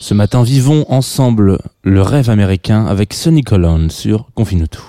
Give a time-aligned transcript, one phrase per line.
[0.00, 4.82] Ce matin, vivons ensemble le rêve américain avec Sonny Colon sur Confine tout.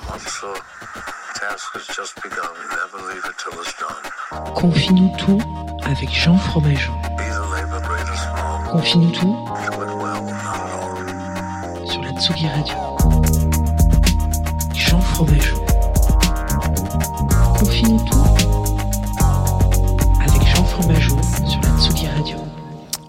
[4.56, 5.40] Confie-nous tout
[5.86, 6.94] avec Jean Fromageau.
[8.72, 9.36] Confie-nous tout
[11.86, 12.76] sur la Tsugi Radio.
[14.74, 15.64] Jean Fromageau.
[17.60, 18.21] Confie-nous tout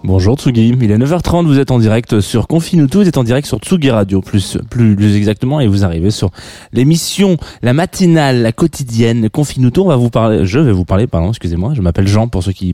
[0.05, 3.23] Bonjour Tsugi, il est 9h30, vous êtes en direct sur Confine tout, vous êtes en
[3.23, 6.29] direct sur Tsugi Radio plus, plus, plus exactement et vous arrivez sur
[6.73, 11.07] l'émission, la matinale, la quotidienne Confine tout, on va vous parler, je vais vous parler,
[11.07, 12.73] pardon, excusez-moi, je m'appelle Jean pour ceux qui,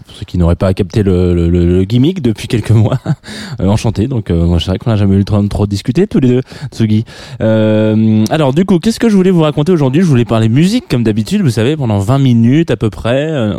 [0.00, 2.98] pour ceux qui n'auraient pas capté le, le, le- gimmick depuis quelques mois,
[3.60, 6.06] Euh, enchanté, donc euh, c'est vrai qu'on n'a jamais eu le temps de trop discuter
[6.06, 6.40] tous les deux,
[6.72, 7.04] Tsugi.
[7.40, 10.00] Euh, alors du coup, qu'est-ce que je voulais vous raconter aujourd'hui?
[10.00, 13.26] Je voulais parler musique comme d'habitude, vous savez, pendant 20 minutes à peu près.
[13.30, 13.54] Euh,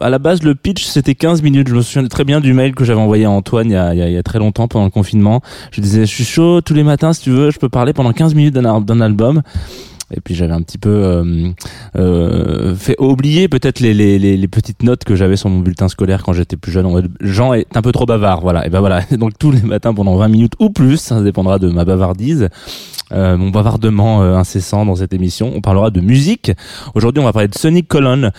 [0.00, 1.68] à la base, le pitch c'était 15 minutes.
[1.68, 3.94] Je me souviens très bien du mail que j'avais envoyé à Antoine il y, a,
[3.94, 5.40] il y a- très longtemps pendant le confinement.
[5.72, 8.12] Je disais, je suis chaud tous les matins si tu veux, je peux parler pendant
[8.12, 9.42] 15 minutes d'un album.
[10.16, 11.48] Et puis j'avais un petit peu euh,
[11.96, 16.56] euh, fait oublier peut-être les, petites notes que j'avais sur mon bulletin scolaire quand j'étais
[16.56, 17.08] plus jeune.
[17.20, 18.66] Jean est un peu trop bavard, voilà.
[18.66, 19.00] Et ben voilà.
[19.12, 22.48] Donc tous les matins pendant 20 minutes ou plus, ça dépendra de ma bavardise,
[23.12, 25.52] euh, mon bavardement incessant dans cette émission.
[25.54, 26.52] On parlera de musique.
[26.94, 28.30] Aujourd'hui, on va parler de Sonic Colon.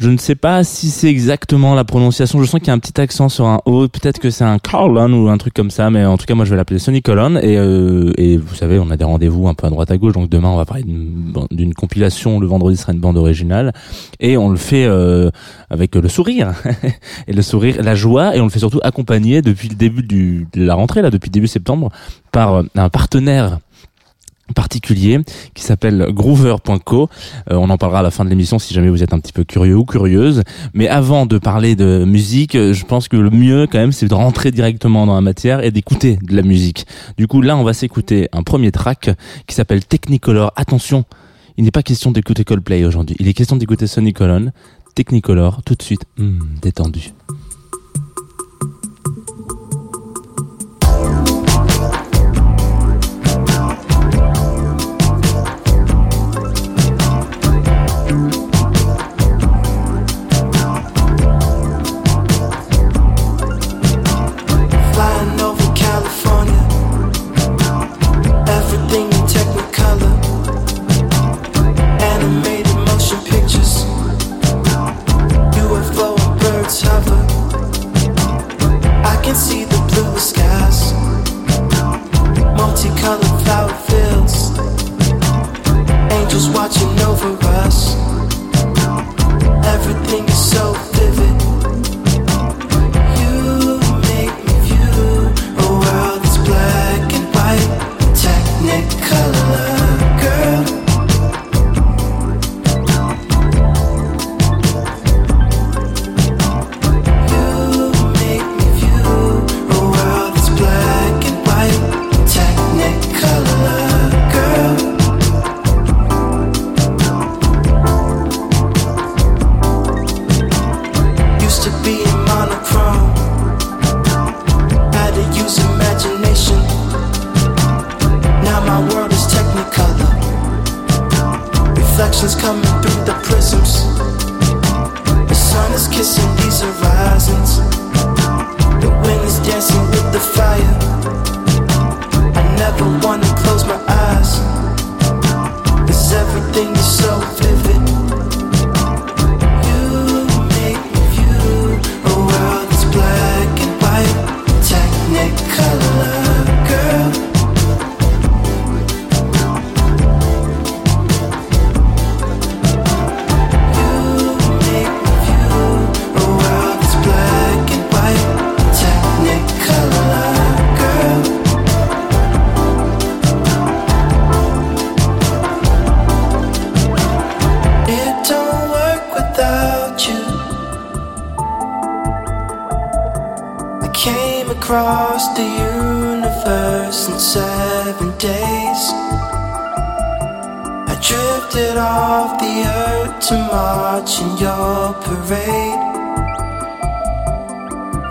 [0.00, 2.40] Je ne sais pas si c'est exactement la prononciation.
[2.42, 3.86] Je sens qu'il y a un petit accent sur un O.
[3.86, 5.90] Peut-être que c'est un Carlon ou un truc comme ça.
[5.90, 7.36] Mais en tout cas, moi, je vais l'appeler Sonny Colon.
[7.36, 10.14] Et, euh, et vous savez, on a des rendez-vous un peu à droite à gauche.
[10.14, 12.40] Donc demain, on va parler d'une compilation.
[12.40, 13.74] Le vendredi sera une bande originale.
[14.20, 15.30] Et on le fait euh,
[15.68, 16.54] avec le sourire.
[17.28, 18.34] et le sourire, la joie.
[18.34, 21.28] Et on le fait surtout accompagné depuis le début du, de la rentrée, là, depuis
[21.28, 21.90] début septembre,
[22.32, 23.58] par euh, un partenaire
[24.54, 25.20] particulier
[25.54, 27.08] qui s'appelle groover.co.
[27.50, 29.32] Euh, on en parlera à la fin de l'émission si jamais vous êtes un petit
[29.32, 30.42] peu curieux ou curieuse.
[30.74, 34.08] Mais avant de parler de musique, euh, je pense que le mieux quand même c'est
[34.08, 36.86] de rentrer directement dans la matière et d'écouter de la musique.
[37.16, 39.10] Du coup là on va s'écouter un premier track
[39.46, 40.52] qui s'appelle Technicolor.
[40.56, 41.04] Attention,
[41.56, 43.16] il n'est pas question d'écouter Coldplay aujourd'hui.
[43.18, 44.52] Il est question d'écouter Sonny Colon.
[44.94, 47.12] Technicolor, tout de suite, hmm, détendu.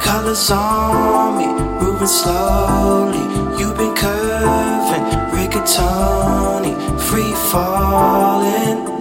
[0.10, 1.46] Colors on me,
[1.80, 3.20] moving slowly.
[3.60, 5.04] You've been curving,
[5.38, 8.99] rigatoni, free falling.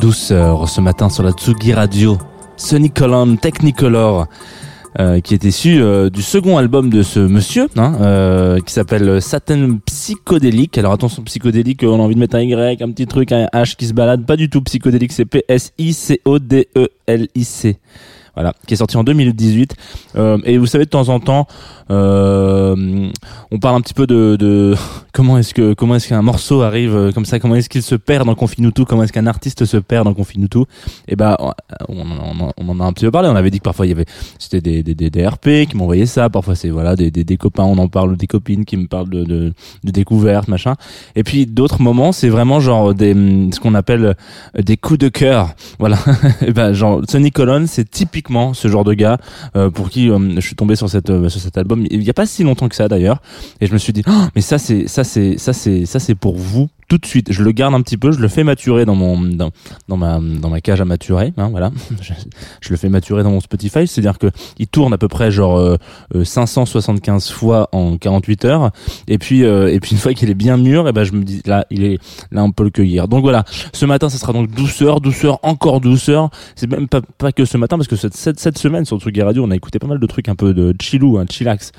[0.00, 2.16] Douceur ce matin sur la Tsugi Radio.
[2.56, 4.26] Sonny Colon Technicolor.
[4.98, 9.22] euh, qui est issu euh, du second album de ce monsieur, hein, euh, qui s'appelle
[9.22, 10.78] Satin Psychodélique.
[10.78, 13.76] Alors attention, psychodélique, on a envie de mettre un Y, un petit truc, un H
[13.76, 14.26] qui se balade.
[14.26, 16.18] Pas du tout psychodélique, c'est P-S-I-C-O-D-E-L-I-C.
[18.34, 19.76] Voilà, qui est sorti en 2018.
[20.16, 21.46] Euh, et vous savez, de temps en temps,
[21.90, 23.10] euh,
[23.50, 24.74] on parle un petit peu de, de
[25.12, 27.96] comment est-ce que comment est-ce qu'un morceau arrive euh, comme ça, comment est-ce qu'il se
[27.96, 30.60] perd dans Confinutu, comment est-ce qu'un artiste se perd dans Confinutu.
[31.08, 31.36] Et ben,
[31.88, 33.28] on, en a un petit peu parlé.
[33.28, 34.06] On avait dit que parfois il y avait
[34.38, 36.30] c'était des, des, des, des RP qui m'envoyaient ça.
[36.30, 39.24] Parfois c'est voilà des, des, copains, on en parle, des copines qui me parlent de,
[39.24, 40.76] de, de découvertes, machin.
[41.16, 43.14] Et puis d'autres moments, c'est vraiment genre des
[43.52, 44.14] ce qu'on appelle
[44.56, 45.54] des coups de cœur.
[45.80, 45.98] Voilà.
[46.46, 47.90] et ben genre Sonny Colon, c'est
[48.54, 49.18] ce genre de gars
[49.56, 52.26] euh, pour qui euh, je suis tombé sur euh, cet album il y a pas
[52.26, 53.20] si longtemps que ça d'ailleurs
[53.60, 56.14] et je me suis dit oh, mais ça c'est ça c'est ça c'est ça c'est
[56.14, 57.32] pour vous tout de suite.
[57.32, 60.50] Je le garde un petit peu je le fais maturer dans mon dans, ma dans
[60.50, 61.70] ma cage à maturer hein, voilà.
[62.60, 64.26] Je, le fais maturer dans mon Spotify c'est à dire que
[64.58, 65.76] il tourne à peu près genre euh,
[66.16, 68.70] euh, 575 fois en 48 heures.
[69.06, 71.22] Et puis euh, et puis une fois qu'il est bien mûr et ben je me
[71.22, 71.98] dis là il est
[72.32, 73.06] là on peut le cueillir.
[73.06, 73.44] Donc voilà.
[73.72, 76.30] Ce matin ça sera donc douceur douceur encore douceur.
[76.56, 79.50] C'est même pas, que ce matin parce que cette, cette, semaine sur Tsugi Radio on
[79.52, 81.70] a écouté pas mal de trucs un peu de chillou un chillax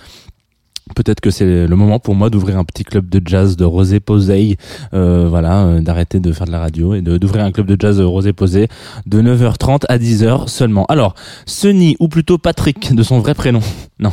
[0.96, 4.00] Peut-être que c'est le moment pour moi d'ouvrir un petit club de jazz de Rosé
[4.00, 4.58] Posey,
[4.94, 7.98] euh, voilà, euh, d'arrêter de faire de la radio et d'ouvrir un club de jazz
[7.98, 8.68] de Rosé Posey
[9.06, 10.86] de 9h30 à 10h seulement.
[10.88, 13.62] Alors, Sonny ou plutôt Patrick de son vrai prénom,
[14.00, 14.12] non,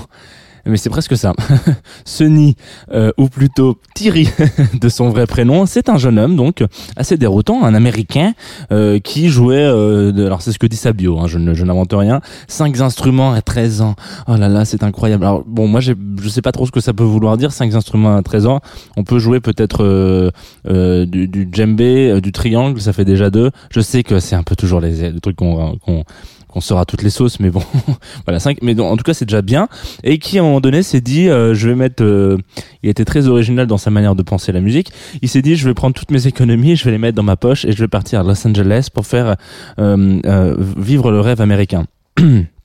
[0.68, 1.32] mais c'est presque ça.
[2.04, 2.56] Sonny
[2.92, 4.28] euh, ou plutôt Thierry
[4.80, 6.62] de son vrai prénom, c'est un jeune homme donc
[6.96, 8.34] assez déroutant, un Américain
[8.72, 11.64] euh, qui jouait, euh, alors c'est ce que dit sa bio, hein, je ne- je
[11.64, 13.94] n'invente rien, cinq instruments à 13 ans.
[14.26, 15.24] Oh là là, c'est incroyable.
[15.24, 17.74] Alors bon, moi j'ai- je sais pas trop ce que ça peut vouloir dire, cinq
[17.74, 18.60] instruments à 13 ans.
[18.96, 20.30] On peut jouer peut-être euh,
[20.68, 23.50] euh, du, du djembé, euh, du triangle, ça fait déjà deux.
[23.70, 26.04] Je sais que c'est un peu toujours les, les trucs qu'on qu'on
[26.48, 27.62] qu'on à toutes les sauces, mais bon,
[28.26, 28.58] voilà cinq.
[28.62, 29.68] Mais en tout cas, c'est déjà bien.
[30.02, 32.02] Et qui un donné s'est dit, euh, je vais mettre.
[32.02, 32.36] euh,
[32.82, 34.90] il était très original dans sa manière de penser la musique.
[35.22, 37.36] Il s'est dit, je vais prendre toutes mes économies, je vais les mettre dans ma
[37.36, 39.36] poche et je vais partir à Los Angeles pour faire
[39.78, 41.86] euh, euh, vivre le rêve américain.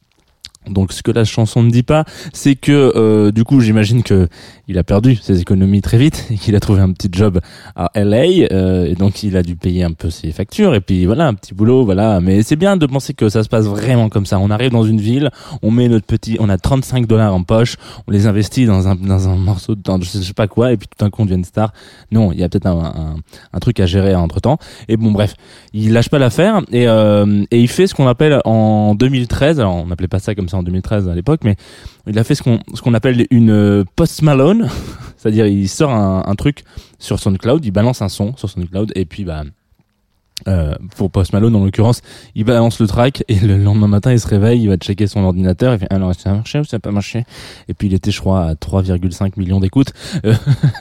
[0.69, 4.27] Donc ce que la chanson ne dit pas, c'est que euh, du coup j'imagine que
[4.67, 7.39] il a perdu ses économies très vite et qu'il a trouvé un petit job
[7.75, 11.05] à LA euh, et donc il a dû payer un peu ses factures et puis
[11.05, 12.21] voilà un petit boulot voilà.
[12.21, 14.39] Mais c'est bien de penser que ça se passe vraiment comme ça.
[14.39, 15.29] On arrive dans une ville
[15.61, 17.75] on met notre petit on a 35 dollars en poche
[18.07, 20.77] on les investit dans un dans un morceau de dans je sais pas quoi et
[20.77, 21.73] puis tout d'un coup on devient une star.
[22.11, 23.15] Non il y a peut-être un, un,
[23.51, 25.35] un truc à gérer entre temps et bon bref
[25.73, 29.75] il lâche pas l'affaire et euh, et il fait ce qu'on appelle en 2013 alors
[29.75, 31.55] on n'appelait pas ça comme ça en 2013 à l'époque mais
[32.07, 34.69] il a fait ce qu'on ce qu'on appelle une euh, post Malone.
[35.17, 36.63] C'est-à-dire il sort un, un truc
[36.99, 39.43] sur SoundCloud il balance un son sur SoundCloud et puis bah
[40.47, 42.01] euh, pour Post Malone en l'occurrence,
[42.35, 45.23] il balance le track et le lendemain matin il se réveille, il va checker son
[45.23, 47.23] ordinateur, il fait alors ça a marché ou ça n'a pas marché?
[47.67, 49.93] Et puis il était je crois à 3,5 millions d'écoutes.
[50.25, 50.33] Euh,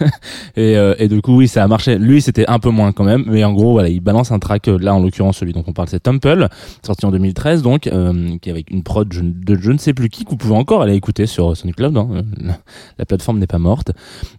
[0.56, 1.98] et, euh, et du coup oui ça a marché.
[1.98, 4.68] Lui c'était un peu moins quand même, mais en gros voilà il balance un track
[4.68, 6.48] euh, là en l'occurrence celui dont on parle c'est Temple
[6.84, 10.24] sorti en 2013 donc euh, qui avec une prod de je ne sais plus qui
[10.24, 11.96] que vous pouvez encore aller écouter sur SoundCloud.
[11.96, 12.08] Hein,
[12.40, 12.58] la,
[12.98, 13.92] la plateforme n'est pas morte.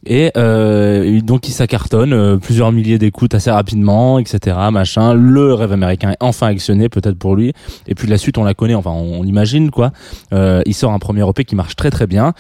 [0.06, 0.32] Et,
[1.24, 6.18] donc il ça cartonne plusieurs milliers d'écoutes assez rapidement etc machin le rêve américain est
[6.20, 7.54] enfin actionné peut-être pour lui.
[7.88, 9.92] Et puis la suite on la connaît enfin on, on l'imagine quoi.
[10.34, 12.34] Euh, il sort un premier EP qui marche très très bien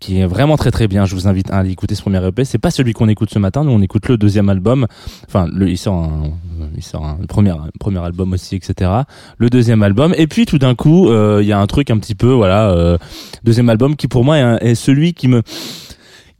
[0.00, 1.04] qui est vraiment très très bien.
[1.04, 3.38] Je vous invite à aller écouter ce premier EP c'est pas celui qu'on écoute ce
[3.38, 3.64] matin.
[3.64, 4.86] Nous on écoute le deuxième album.
[5.28, 6.30] Enfin le, il sort un
[6.76, 8.90] il sort un premier premier album aussi etc
[9.38, 10.14] le deuxième album.
[10.16, 12.70] Et puis tout d'un coup euh, il y a un truc un petit peu voilà
[12.70, 12.98] euh,
[13.44, 15.42] deuxième album qui pour moi est celui qui me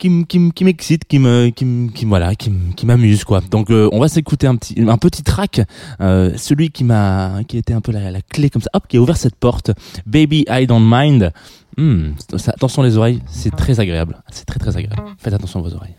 [0.02, 3.40] qui qui qui m'excite, qui me qui qui voilà, qui qui m'amuse quoi.
[3.50, 5.60] Donc euh, on va s'écouter un petit un petit track,
[6.00, 8.96] euh, celui qui m'a qui était un peu la, la clé comme ça, hop, qui
[8.96, 9.70] a ouvert cette porte.
[10.04, 11.32] Baby I don't mind.
[11.78, 15.02] Hmm, ça- attention les oreilles, c'est très agréable, c'est très très agréable.
[15.18, 15.94] Faites attention à vos oreilles.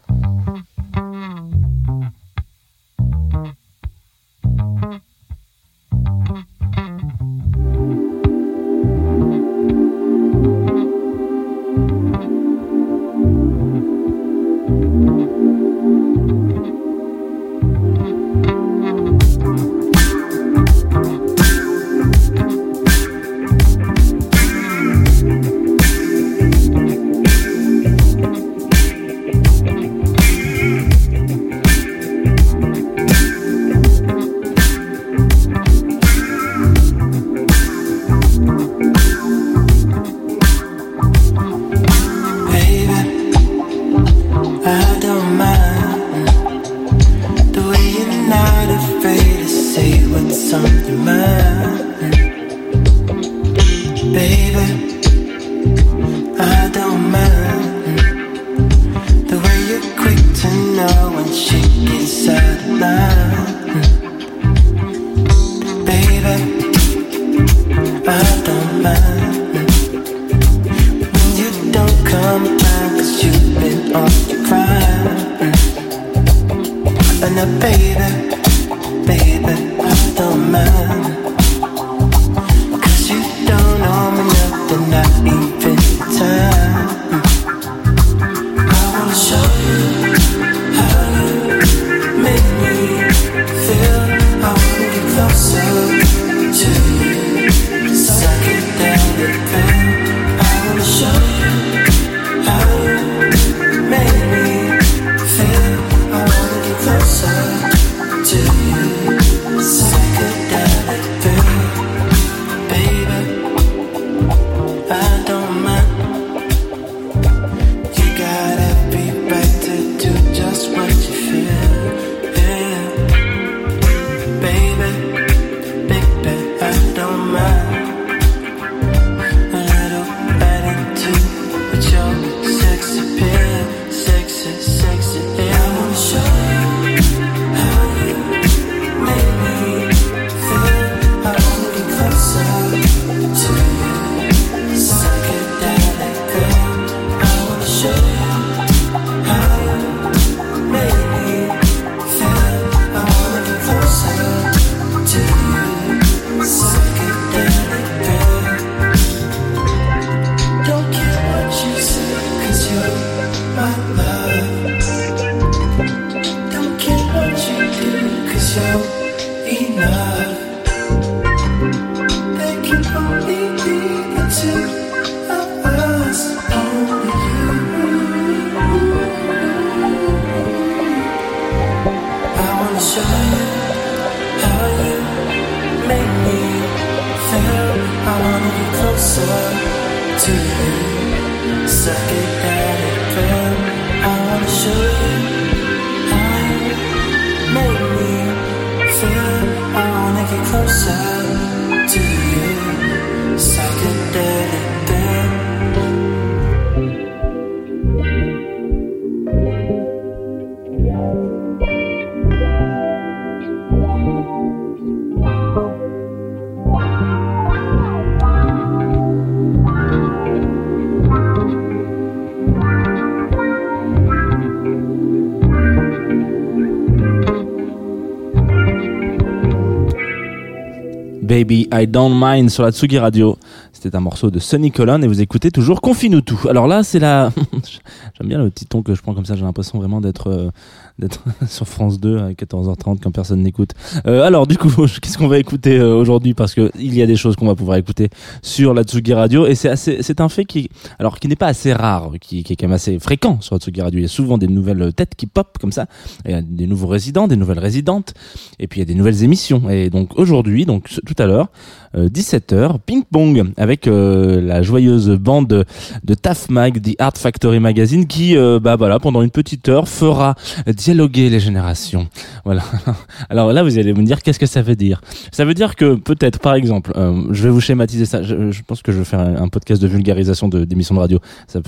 [231.33, 233.39] Baby I Don't Mind sur la Tsugi Radio.
[233.71, 236.39] C'était un morceau de Sonny Colon et vous écoutez toujours Confine-nous tout.
[236.47, 237.31] Alors là, c'est la,
[238.19, 239.35] j'aime bien le petit ton que je prends comme ça.
[239.35, 240.51] J'ai l'impression vraiment d'être, euh,
[240.99, 243.71] d'être sur France 2 à 14h30 quand personne n'écoute.
[244.05, 244.69] Euh, alors du coup,
[245.01, 246.33] qu'est-ce qu'on va écouter euh, aujourd'hui?
[246.33, 248.09] Parce que il y a des choses qu'on va pouvoir écouter
[248.41, 250.69] sur la Tsugi Radio et c'est assez, c'est un fait qui,
[250.99, 253.59] alors qui n'est pas assez rare, qui, qui est quand même assez fréquent sur la
[253.59, 253.99] Tsugi Radio.
[253.99, 255.87] Il y a souvent des nouvelles têtes qui pop comme ça.
[256.25, 258.13] Il y a des nouveaux résidents, des nouvelles résidentes,
[258.59, 259.69] et puis il y a des nouvelles émissions.
[259.69, 261.49] Et donc aujourd'hui, donc tout à l'heure,
[261.95, 265.65] euh, 17h, Ping Pong avec euh, la joyeuse bande de,
[266.03, 269.87] de TAF Mag, The Art Factory Magazine, qui, euh, bah voilà, pendant une petite heure
[269.87, 270.35] fera
[270.83, 272.07] dialoguer les générations.
[272.43, 272.63] Voilà.
[273.29, 275.01] Alors là, vous allez me dire qu'est-ce que ça veut dire?
[275.31, 278.21] Ça veut dire que peut-être, par exemple, euh, je vais vous schématiser ça.
[278.21, 281.19] Je, pense que je vais faire un, podcast de vulgarisation de d'émissions de radio.
[281.47, 281.59] Ça,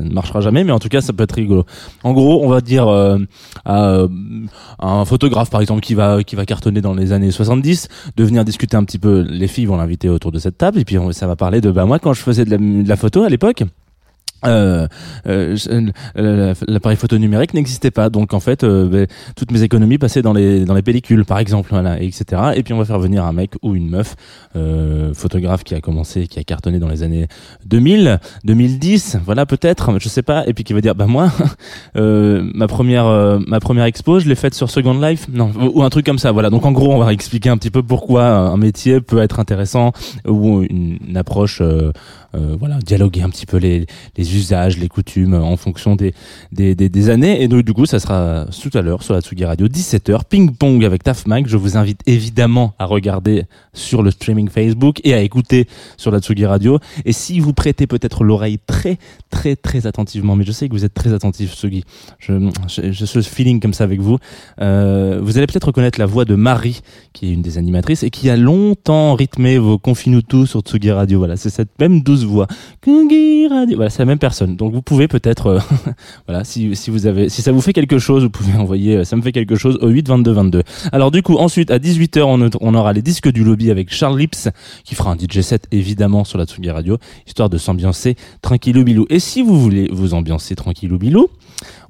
[0.00, 1.64] ne marchera jamais, mais en tout cas, ça peut être rigolo.
[2.04, 3.18] En gros, on va dire euh,
[3.64, 4.08] à euh,
[4.78, 8.44] un photographe, par exemple, qui va qui va cartonner dans les années 70, de venir
[8.44, 9.20] discuter un petit peu.
[9.22, 11.86] Les filles vont l'inviter autour de cette table, et puis ça va parler de bah
[11.86, 13.64] moi quand je faisais de la photo à l'époque.
[14.46, 14.86] Euh,
[15.26, 15.56] euh,
[16.16, 18.08] euh, l'appareil photo numérique n'existait pas.
[18.08, 19.06] Donc en fait ben,
[19.36, 22.62] toutes mes économies passaient dans les dans les pellicules par exemple voilà et etc et
[22.62, 24.16] puis on va faire venir un mec ou une meuf
[24.56, 27.28] euh, photographe qui a commencé qui a cartonné dans les années
[27.66, 31.30] 2000 2010 voilà peut-être je sais pas et puis qui va dire bah moi
[31.94, 35.26] ma première ma première expo je l'ai faite sur Second Life.
[35.32, 36.50] Non ou, un truc comme ça voilà.
[36.50, 39.92] Donc en gros on va expliquer un petit peu pourquoi un métier peut être intéressant
[40.26, 41.62] ou une, une approche
[42.32, 46.14] voilà dialoguer un petit peu les les usages, les coutumes euh, en fonction des,
[46.52, 47.42] des, des, des années.
[47.42, 50.84] Et donc, du coup, ça sera tout à l'heure sur la Tsugi Radio, 17h, ping-pong
[50.84, 51.46] avec Taf Mag.
[51.46, 56.20] Je vous invite évidemment à regarder sur le streaming Facebook et à écouter sur la
[56.20, 56.78] Tsugi Radio.
[57.04, 58.98] Et si vous prêtez peut-être l'oreille très,
[59.30, 61.84] très, très attentivement, mais je sais que vous êtes très attentif, Tsugi.
[62.18, 64.18] Je, je, je ce feeling comme ça avec vous.
[64.60, 66.80] Euh, vous allez peut-être reconnaître la voix de Marie,
[67.12, 71.18] qui est une des animatrices et qui a longtemps rythmé vos Confinutu sur Tsugi Radio.
[71.18, 72.46] Voilà, c'est cette même douce voix.
[72.84, 73.76] Tsugi Radio.
[73.76, 74.56] Voilà, c'est la même personne.
[74.56, 75.58] Donc vous pouvez peut-être, euh,
[76.26, 79.04] voilà, si, si vous avez, si ça vous fait quelque chose, vous pouvez envoyer, euh,
[79.04, 80.62] ça me fait quelque chose au 8 22 22.
[80.92, 84.18] Alors du coup, ensuite à 18h, on, on aura les disques du lobby avec Charles
[84.18, 84.48] Lips,
[84.84, 89.06] qui fera un DJ set évidemment sur la Tsugi Radio, histoire de s'ambiancer tranquillou bilou.
[89.10, 91.28] Et si vous voulez vous ambiancer tranquillou bilou,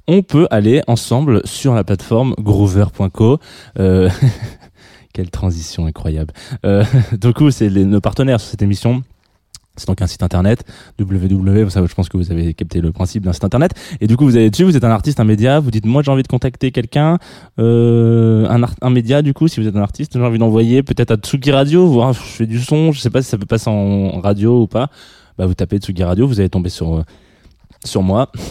[0.07, 3.39] on peut aller ensemble sur la plateforme groover.co.
[3.79, 4.09] Euh,
[5.13, 6.33] quelle transition incroyable.
[7.19, 9.03] Du coup, c'est nos partenaires sur cette émission.
[9.81, 10.63] C'est donc un site internet
[10.99, 11.67] www.
[11.69, 13.71] Je pense que vous avez capté le principe d'un site internet.
[13.99, 14.63] Et du coup, vous allez dessus.
[14.63, 15.59] Vous êtes un artiste, un média.
[15.59, 17.17] Vous dites, moi, j'ai envie de contacter quelqu'un,
[17.57, 19.23] euh, un, média.
[19.23, 21.87] Du coup, si vous êtes un artiste, j'ai envie d'envoyer peut-être à Tsugi Radio.
[21.87, 22.91] Voir, je fais du son.
[22.91, 24.89] Je sais pas si ça peut passer en radio ou pas.
[25.39, 26.27] Bah, vous tapez Tsugi Radio.
[26.27, 27.01] Vous allez tomber sur euh,
[27.85, 28.31] sur moi.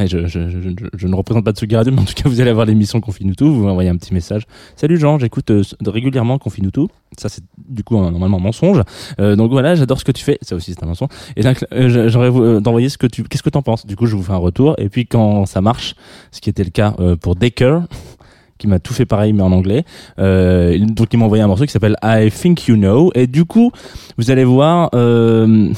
[0.00, 0.58] Je, je, je,
[0.96, 3.44] je- ne représente pas Tsugi Radio, mais en tout cas, vous allez avoir l'émission Confinutu.
[3.44, 4.42] Vous m'envoyez un petit message.
[4.74, 6.80] Salut Jean, j'écoute euh, régulièrement Confinutu.
[7.16, 8.82] Ça, c'est du coup normalement un mensonge.
[9.20, 10.36] Euh, donc voilà, j'adore ce que tu fais.
[10.42, 11.10] Ça aussi, c'est un mensonge.
[11.36, 13.86] Et donc, euh, euh, d'envoyer ce que tu, qu'est-ce que t'en penses?
[13.86, 14.74] Du coup, je vous fais un retour.
[14.78, 15.94] Et puis, quand ça marche,
[16.32, 17.82] ce qui était le cas euh, pour Decker,
[18.58, 19.84] qui m'a tout fait pareil mais en anglais.
[20.18, 23.44] Euh, donc il m'a envoyé un morceau qui s'appelle I Think You Know et du
[23.44, 23.70] coup
[24.18, 25.72] vous allez voir euh,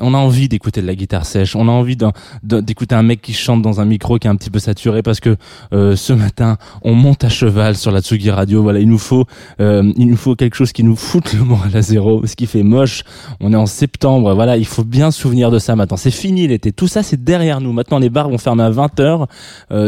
[0.00, 1.96] on a envie d'écouter de la guitare sèche, on a envie
[2.42, 5.20] d'écouter un mec qui chante dans un micro qui est un petit peu saturé parce
[5.20, 5.36] que
[5.72, 8.62] euh, ce matin on monte à cheval sur la Tsugi Radio.
[8.62, 9.26] Voilà, il nous faut,
[9.60, 12.46] euh, il nous faut quelque chose qui nous foute le moral à zéro, ce qui
[12.46, 13.04] fait moche.
[13.40, 15.96] On est en septembre, voilà, il faut bien se souvenir de ça maintenant.
[15.96, 17.72] C'est fini l'été, tout ça c'est derrière nous.
[17.72, 19.26] Maintenant les bars vont fermer à 20 h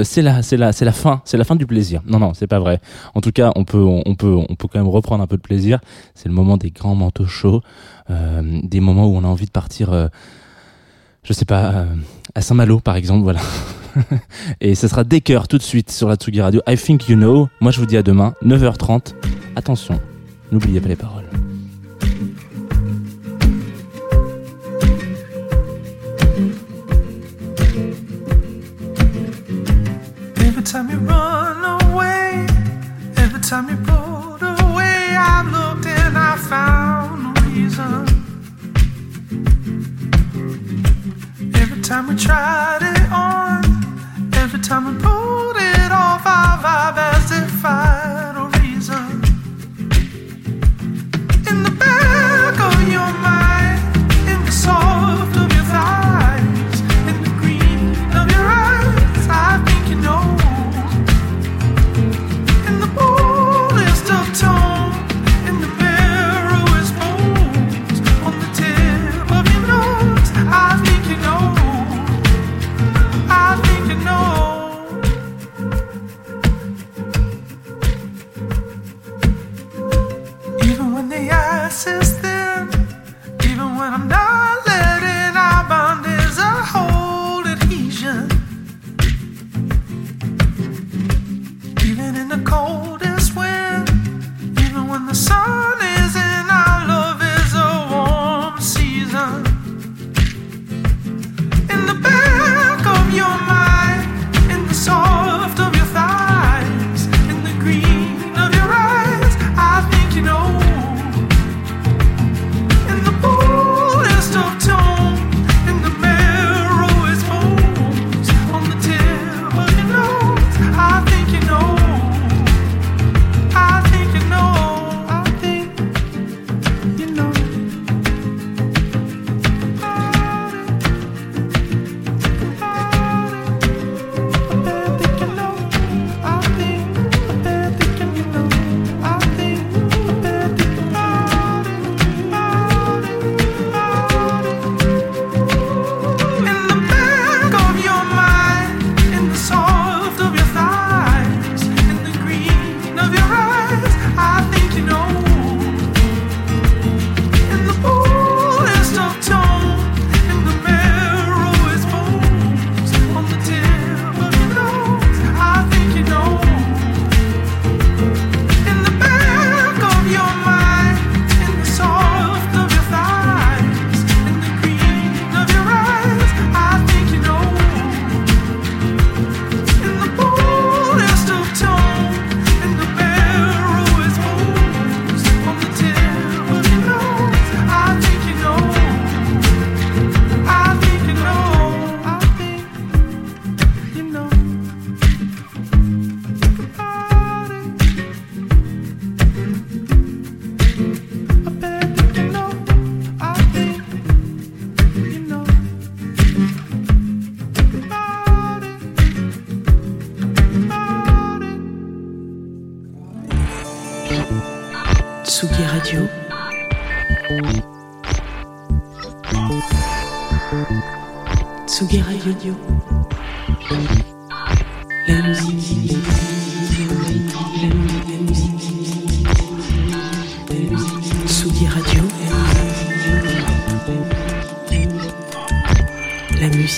[0.05, 2.03] c'est la, c'est la, c'est la fin, c'est la fin du plaisir.
[2.07, 2.81] Non non, c'est pas vrai.
[3.15, 5.43] En tout cas, on peut, on, peut, on peut quand même reprendre un peu de
[5.43, 5.81] plaisir.
[6.15, 9.51] C'est le moment des grands manteaux chauds, euh, des moments où on a envie de
[9.51, 9.93] partir.
[9.93, 10.09] euh,
[11.25, 11.85] je sais pas, euh,
[12.35, 13.41] à Saint-Malo par exemple, voilà.
[14.61, 16.61] Et ce sera Decker tout de suite sur la Tsugi Radio.
[16.69, 17.49] I think you know.
[17.61, 19.15] Moi je vous dis à demain, 9h30.
[19.57, 20.01] Attention,
[20.53, 21.25] n'oubliez pas les paroles.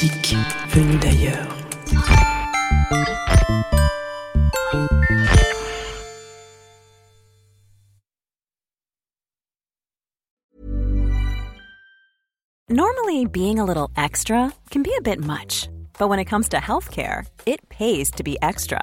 [0.09, 0.37] Musique
[0.69, 1.55] venue d'ailleurs.
[12.71, 15.69] Normally, being a little extra can be a bit much,
[15.99, 18.83] but when it comes to healthcare, it pays to be extra.